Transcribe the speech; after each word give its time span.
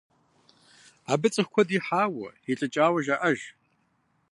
Абы 1.11 1.27
цӀыху 1.33 1.51
куэд 1.53 1.69
ихьауэ, 1.77 2.29
илӀыкӀауэ 2.51 2.99
жаӀэж. 3.05 3.39